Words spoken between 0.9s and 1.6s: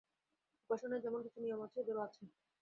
যেমন কিছু